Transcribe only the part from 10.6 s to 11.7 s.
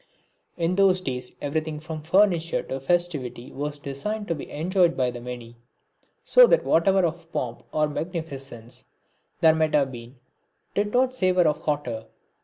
did not savour of